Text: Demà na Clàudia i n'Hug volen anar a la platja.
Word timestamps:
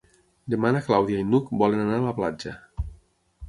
Demà 0.53 0.71
na 0.75 0.81
Clàudia 0.87 1.21
i 1.25 1.29
n'Hug 1.33 1.53
volen 1.61 1.85
anar 1.87 1.99
a 2.01 2.07
la 2.09 2.17
platja. 2.23 2.59